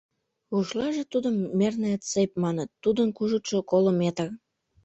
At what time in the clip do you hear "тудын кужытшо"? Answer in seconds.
2.83-3.57